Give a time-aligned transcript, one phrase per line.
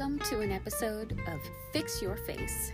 [0.00, 1.40] Welcome to an episode of
[1.74, 2.72] Fix Your Face.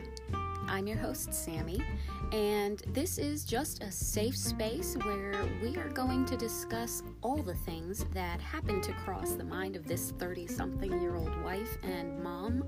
[0.68, 1.82] I'm your host, Sammy,
[2.30, 7.56] and this is just a safe space where we are going to discuss all the
[7.56, 12.22] things that happen to cross the mind of this 30 something year old wife and
[12.22, 12.64] mom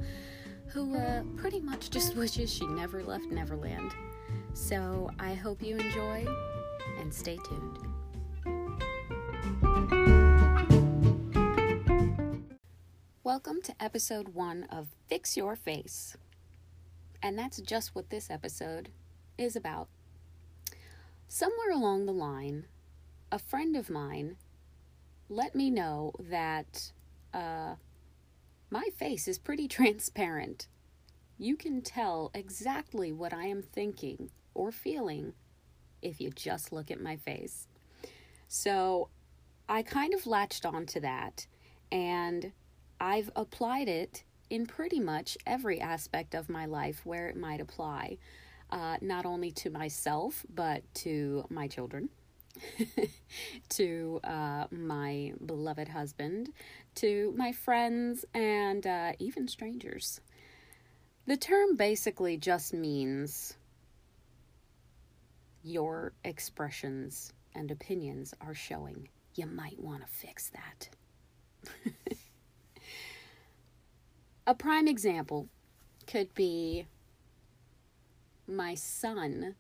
[0.66, 3.92] who uh, pretty much just wishes she never left Neverland.
[4.54, 6.26] So I hope you enjoy
[6.98, 7.87] and stay tuned.
[13.28, 16.16] Welcome to episode one of Fix Your Face.
[17.22, 18.88] And that's just what this episode
[19.36, 19.88] is about.
[21.28, 22.64] Somewhere along the line,
[23.30, 24.36] a friend of mine
[25.28, 26.90] let me know that
[27.34, 27.74] uh,
[28.70, 30.66] my face is pretty transparent.
[31.36, 35.34] You can tell exactly what I am thinking or feeling
[36.00, 37.66] if you just look at my face.
[38.48, 39.10] So
[39.68, 41.46] I kind of latched on to that
[41.92, 42.52] and
[43.00, 48.18] I've applied it in pretty much every aspect of my life where it might apply,
[48.70, 52.08] uh, not only to myself, but to my children,
[53.70, 56.50] to uh, my beloved husband,
[56.96, 60.20] to my friends, and uh, even strangers.
[61.26, 63.56] The term basically just means
[65.62, 69.08] your expressions and opinions are showing.
[69.34, 70.88] You might want to fix that.
[74.48, 75.46] A prime example
[76.06, 76.86] could be
[78.46, 79.56] my son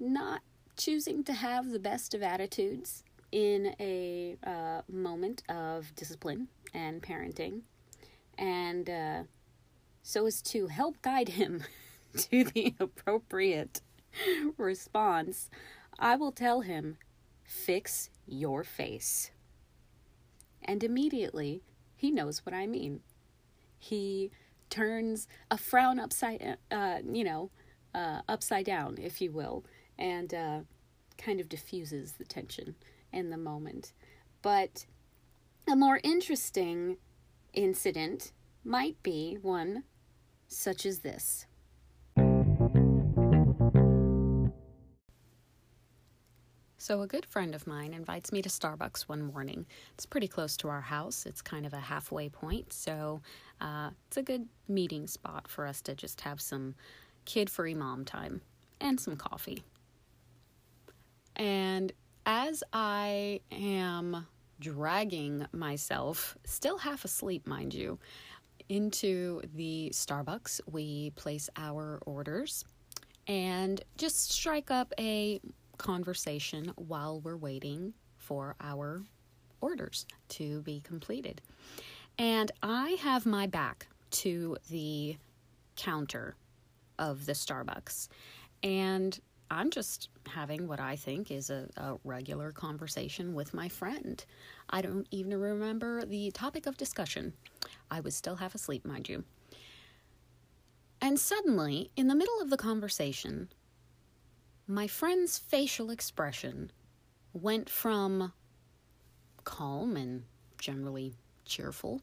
[0.00, 0.40] not
[0.78, 7.60] choosing to have the best of attitudes in a uh, moment of discipline and parenting,
[8.38, 9.22] and uh,
[10.02, 11.62] so as to help guide him
[12.16, 13.82] to the appropriate
[14.56, 15.50] response,
[15.98, 16.96] I will tell him,
[17.44, 19.32] Fix your face.
[20.62, 21.60] And immediately
[21.94, 23.02] he knows what I mean
[23.82, 24.30] he
[24.70, 27.50] turns a frown upside, uh, you know,
[27.94, 29.64] uh, upside down, if you will,
[29.98, 30.60] and uh,
[31.18, 32.76] kind of diffuses the tension
[33.12, 33.92] in the moment.
[34.40, 34.86] But
[35.68, 36.96] a more interesting
[37.52, 38.32] incident
[38.64, 39.82] might be one
[40.46, 41.46] such as this.
[46.82, 49.66] So, a good friend of mine invites me to Starbucks one morning.
[49.94, 53.20] It's pretty close to our house, it's kind of a halfway point, so
[53.60, 56.74] uh, it's a good meeting spot for us to just have some
[57.24, 58.40] kid free mom time
[58.80, 59.62] and some coffee.
[61.36, 61.92] And
[62.26, 64.26] as I am
[64.58, 68.00] dragging myself, still half asleep, mind you,
[68.68, 72.64] into the Starbucks, we place our orders
[73.28, 75.40] and just strike up a
[75.82, 79.02] conversation while we're waiting for our
[79.60, 81.42] orders to be completed.
[82.18, 85.16] And I have my back to the
[85.76, 86.36] counter
[86.98, 88.08] of the Starbucks.
[88.62, 89.18] And
[89.50, 94.24] I'm just having what I think is a, a, regular conversation with my friend.
[94.70, 97.34] I don't even remember the topic of discussion.
[97.90, 99.24] I was still half asleep, mind you.
[101.02, 103.48] And suddenly, in the middle of the conversation,
[104.74, 106.70] my friend's facial expression
[107.34, 108.32] went from
[109.44, 110.24] calm and
[110.58, 112.00] generally cheerful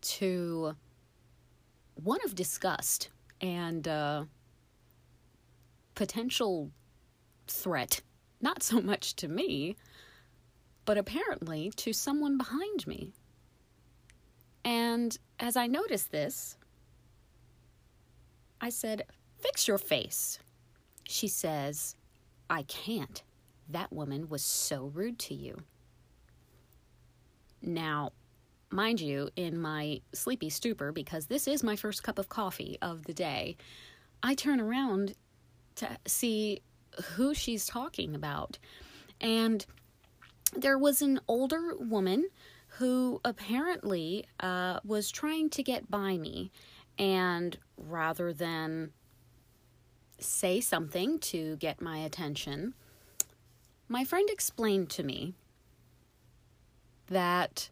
[0.00, 0.76] to
[1.94, 3.08] one of disgust
[3.40, 4.24] and uh,
[5.94, 6.70] potential
[7.48, 8.00] threat,
[8.40, 9.76] not so much to me,
[10.84, 13.12] but apparently to someone behind me.
[14.64, 16.56] And as I noticed this,
[18.60, 19.04] I said,
[19.38, 20.38] Fix your face.
[21.06, 21.96] She says,
[22.48, 23.22] I can't.
[23.68, 25.56] That woman was so rude to you.
[27.62, 28.12] Now,
[28.70, 33.04] mind you, in my sleepy stupor, because this is my first cup of coffee of
[33.04, 33.56] the day,
[34.22, 35.14] I turn around
[35.76, 36.60] to see
[37.14, 38.58] who she's talking about.
[39.20, 39.64] And
[40.54, 42.28] there was an older woman
[42.68, 46.50] who apparently uh, was trying to get by me.
[46.98, 48.92] And rather than
[50.18, 52.74] say something to get my attention,
[53.88, 55.34] my friend explained to me
[57.08, 57.70] that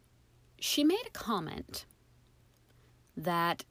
[0.58, 1.86] she made a comment
[3.16, 3.64] that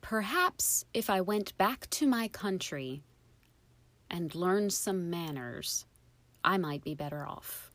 [0.00, 3.02] perhaps if I went back to my country
[4.10, 5.84] and learned some manners,
[6.44, 7.70] I might be better off.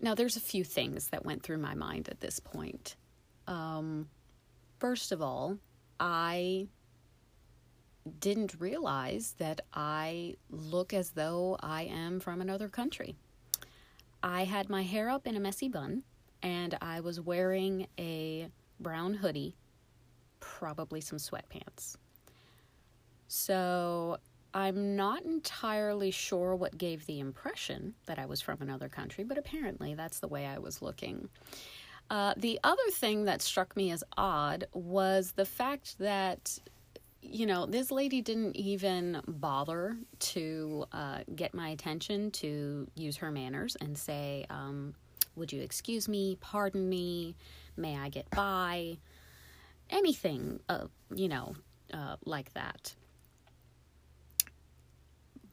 [0.00, 2.96] Now, there's a few things that went through my mind at this point.
[3.46, 4.08] Um,
[4.78, 5.58] first of all,
[6.06, 6.68] I
[8.20, 13.16] didn't realize that I look as though I am from another country.
[14.22, 16.02] I had my hair up in a messy bun,
[16.42, 19.56] and I was wearing a brown hoodie,
[20.40, 21.96] probably some sweatpants.
[23.26, 24.18] So
[24.52, 29.38] I'm not entirely sure what gave the impression that I was from another country, but
[29.38, 31.30] apparently that's the way I was looking.
[32.10, 36.58] Uh, the other thing that struck me as odd was the fact that,
[37.22, 43.30] you know, this lady didn't even bother to uh, get my attention to use her
[43.30, 44.94] manners and say, um,
[45.36, 46.36] Would you excuse me?
[46.40, 47.36] Pardon me?
[47.76, 48.98] May I get by?
[49.90, 51.54] Anything, uh, you know,
[51.92, 52.94] uh, like that.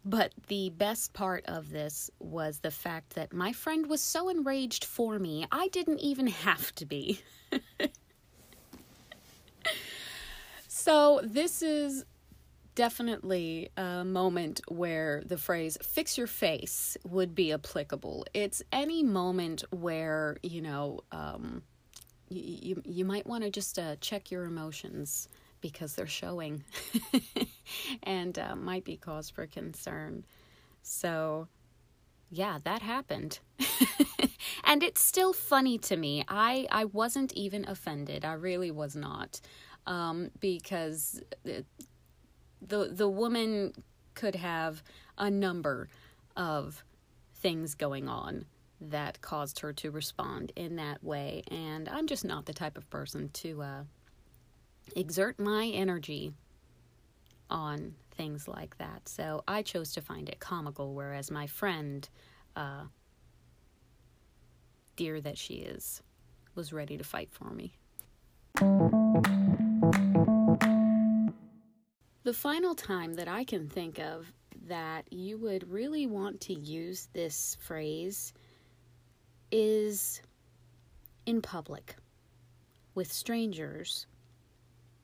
[0.04, 4.84] But the best part of this was the fact that my friend was so enraged
[4.84, 7.22] for me, I didn't even have to be.
[10.68, 12.06] so, this is
[12.74, 18.26] definitely a moment where the phrase fix your face would be applicable.
[18.34, 21.64] It's any moment where, you know, um,
[22.30, 25.28] you, you, you might want to just uh, check your emotions
[25.62, 26.64] because they're showing
[28.04, 30.26] and uh, might be cause for concern.
[30.82, 31.48] So,
[32.30, 33.40] yeah, that happened.
[34.64, 36.24] and it's still funny to me.
[36.28, 38.26] I, I wasn't even offended.
[38.26, 39.40] I really was not.
[39.88, 41.66] Um, because the,
[42.62, 43.74] the, the woman
[44.14, 44.84] could have
[45.18, 45.90] a number
[46.36, 46.84] of
[47.36, 48.46] things going on
[48.80, 51.44] that caused her to respond in that way.
[51.50, 53.84] And I'm just not the type of person to uh,
[54.96, 56.34] exert my energy
[57.50, 59.08] on things like that.
[59.08, 62.08] So I chose to find it comical, whereas my friend,
[62.56, 62.84] uh,
[64.96, 66.02] dear that she is,
[66.56, 67.74] was ready to fight for me.
[72.24, 74.32] The final time that I can think of
[74.68, 78.34] that you would really want to use this phrase
[79.52, 80.22] is
[81.26, 81.96] in public
[82.94, 84.06] with strangers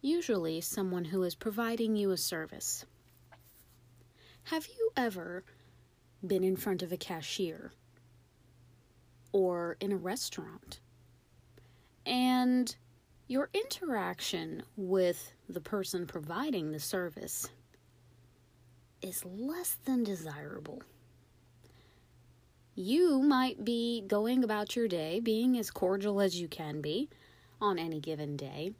[0.02, 2.86] usually someone who is providing you a service.
[4.44, 5.44] Have you ever
[6.26, 7.72] been in front of a cashier
[9.32, 10.80] or in a restaurant
[12.06, 12.76] and
[13.28, 17.50] your interaction with the person providing the service
[19.02, 20.82] is less than desirable?
[22.76, 27.10] You might be going about your day being as cordial as you can be
[27.60, 28.72] on any given day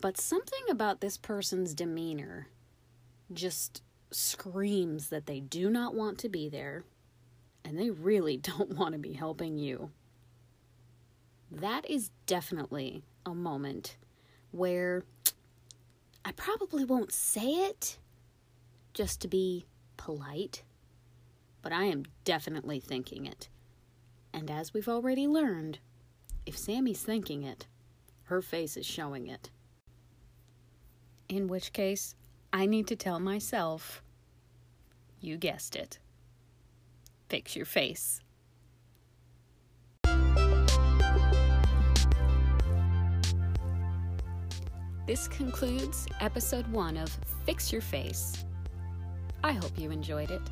[0.00, 2.48] but something about this person's demeanor
[3.32, 6.84] just screams that they do not want to be there
[7.64, 9.90] and they really don't want to be helping you.
[11.50, 13.96] That is definitely a moment
[14.50, 15.04] where
[16.24, 17.98] I probably won't say it
[18.94, 19.66] just to be
[19.96, 20.62] polite,
[21.62, 23.48] but I am definitely thinking it.
[24.32, 25.78] And as we've already learned,
[26.44, 27.66] if Sammy's thinking it,
[28.24, 29.50] her face is showing it.
[31.28, 32.14] In which case,
[32.52, 34.02] I need to tell myself,
[35.20, 35.98] you guessed it,
[37.28, 38.20] fix your face.
[45.06, 47.08] This concludes episode one of
[47.44, 48.44] Fix Your Face.
[49.44, 50.42] I hope you enjoyed it.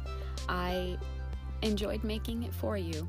[0.49, 0.97] I
[1.63, 3.09] enjoyed making it for you.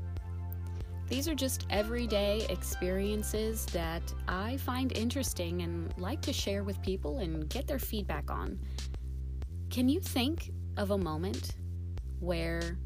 [1.08, 7.18] These are just everyday experiences that I find interesting and like to share with people
[7.18, 8.58] and get their feedback on.
[9.70, 11.54] Can you think of a moment
[12.18, 12.76] where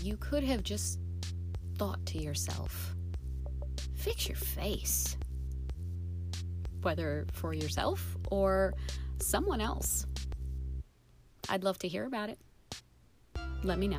[0.00, 1.00] you could have just
[1.76, 2.94] thought to yourself,
[3.94, 5.16] fix your face?
[6.80, 8.72] Whether for yourself or
[9.20, 10.06] someone else.
[11.50, 12.38] I'd love to hear about it.
[13.62, 13.98] Let me know.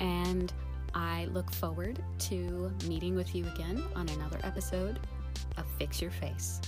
[0.00, 0.52] And
[0.94, 4.98] I look forward to meeting with you again on another episode
[5.56, 6.60] of Fix Your Face.